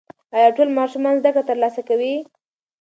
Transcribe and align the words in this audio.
ایا 0.35 0.49
ټول 0.57 0.69
ماشومان 0.79 1.15
زده 1.19 1.29
کړه 1.33 1.43
ترلاسه 1.49 1.81
کوي؟ 1.89 2.15